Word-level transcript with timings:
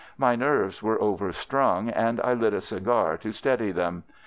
My 0.17 0.35
nerves 0.35 0.81
were 0.81 0.99
overstrung, 0.99 1.89
and 1.89 2.19
I 2.23 2.33
lit 2.33 2.55
a 2.55 2.61
cigar 2.61 3.17
to 3.17 3.31
steady 3.31 3.71
them. 3.71 4.03